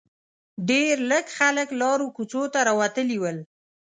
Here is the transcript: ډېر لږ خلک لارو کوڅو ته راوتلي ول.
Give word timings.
ډېر 0.69 0.95
لږ 1.11 1.25
خلک 1.37 1.67
لارو 1.81 2.07
کوڅو 2.15 2.43
ته 2.53 2.59
راوتلي 2.67 3.17
ول. 3.19 3.37